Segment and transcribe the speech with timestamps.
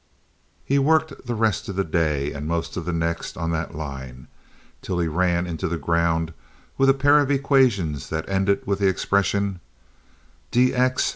[0.65, 4.25] He worked the rest of that day, and most of the next on that line
[4.81, 6.33] till he ran it into the ground
[6.75, 9.59] with a pair of equations that ended with the expression:
[10.51, 10.91] dx.